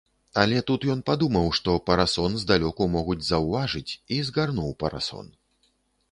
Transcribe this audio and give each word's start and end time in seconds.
Але 0.43 0.59
тут 0.69 0.85
ён 0.93 1.01
падумаў, 1.09 1.43
што 1.57 1.75
парасон 1.89 2.37
здалёку 2.43 2.87
могуць 2.95 3.19
заўважыць 3.27 3.91
і 4.17 4.17
згарнуў 4.31 4.73
парасон. 4.85 5.29